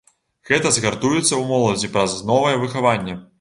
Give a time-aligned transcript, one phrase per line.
[0.49, 3.21] Гэта загартуецца ў моладзі праз новае выхаванне.